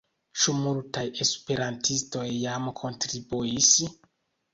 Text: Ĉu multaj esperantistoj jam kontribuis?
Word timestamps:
Ĉu 0.43 0.53
multaj 0.59 1.03
esperantistoj 1.25 2.23
jam 2.45 2.65
kontribuis? 2.81 3.71